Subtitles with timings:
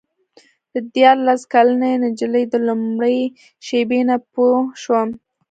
[0.71, 3.19] زه دیارلس کلنه نجلۍ د لومړۍ
[3.65, 5.09] شېبې نه پوه شوم.